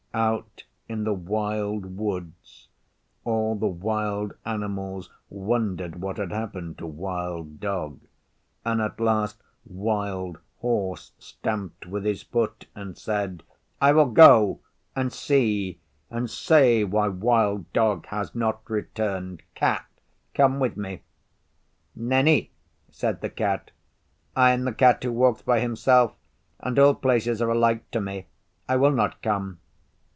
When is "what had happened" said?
6.01-6.77